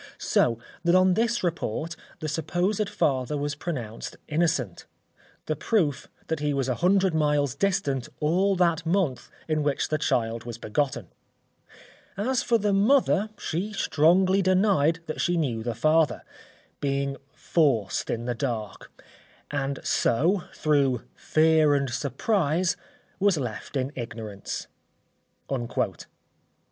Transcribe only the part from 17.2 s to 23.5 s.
forced in the dark; and so, through fear and surprise, was